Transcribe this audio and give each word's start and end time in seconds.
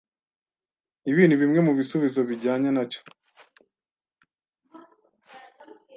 Ibi 1.09 1.21
ni 1.25 1.35
bimwe 1.41 1.59
mu 1.67 1.71
bisubizo 1.79 2.19
bijyanye 2.29 2.69
nacyo 2.75 3.01